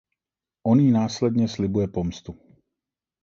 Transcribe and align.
On 0.67 0.79
jí 0.79 0.91
následně 0.91 1.47
slibuje 1.47 1.87
pomstu. 1.87 2.39